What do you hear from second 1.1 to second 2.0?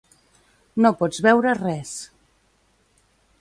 veure res.